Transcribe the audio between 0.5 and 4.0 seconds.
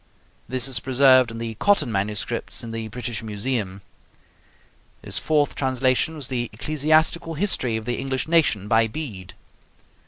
is preserved in the Cotton MSS. in the British Museum.